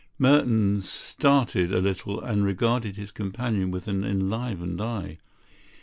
Merton 0.17 0.81
started 0.81 1.71
a 1.71 1.79
little 1.79 2.19
and 2.21 2.43
regarded 2.43 2.95
his 2.97 3.11
companion 3.11 3.69
with 3.69 3.87
an 3.87 4.03
enlivened 4.03 4.81
eye. 4.81 5.19